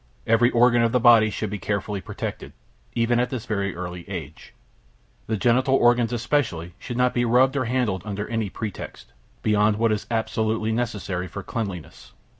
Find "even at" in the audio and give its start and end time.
2.95-3.29